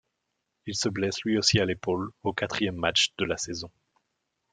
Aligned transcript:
Il 0.65 0.73
se 0.73 0.89
blesse 0.89 1.21
lui 1.23 1.37
aussi 1.37 1.59
à 1.59 1.65
l'épaule 1.65 2.09
au 2.23 2.33
quatrième 2.33 2.73
matchs 2.75 3.13
de 3.19 3.25
la 3.25 3.37
saison. 3.37 3.69